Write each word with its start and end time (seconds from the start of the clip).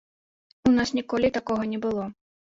У 0.69 0.71
нас 0.77 0.93
ніколі 0.99 1.29
такога 1.35 1.67
не 1.75 1.79
было. 1.83 2.07